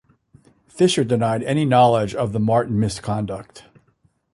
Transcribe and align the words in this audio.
Fisher 0.67 1.03
denied 1.03 1.43
any 1.43 1.63
knowledge 1.63 2.15
of 2.15 2.33
the 2.33 2.39
Martin 2.39 2.79
misconduct. 2.79 3.65